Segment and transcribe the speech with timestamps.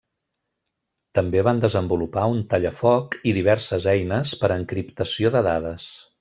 [1.19, 5.89] També van desenvolupar un tallafoc i diverses eines per a encriptació de dades.